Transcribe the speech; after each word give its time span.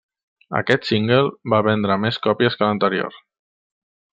Aquest 0.59 0.87
single 0.91 1.29
va 1.55 1.59
vendre 1.67 1.99
més 2.07 2.19
còpies 2.27 2.57
que 2.61 2.69
l'anterior. 2.71 3.21